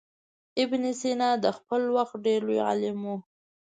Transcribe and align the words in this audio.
ابن 0.63 0.83
سینا 1.01 1.29
د 1.43 1.45
خپل 1.57 1.81
وخت 1.95 2.15
ډېر 2.25 2.39
لوی 2.47 2.59
عالم 2.67 2.97
و. 3.07 3.13